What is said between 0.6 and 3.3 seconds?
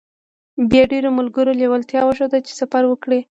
بيا ډېرو ملګرو لېوالتيا وښوده چې سفر وکړي.